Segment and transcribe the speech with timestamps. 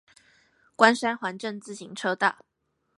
[0.75, 2.43] 關山環鎮自行車道